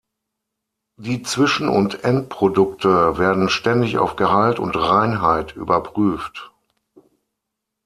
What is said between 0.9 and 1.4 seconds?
Die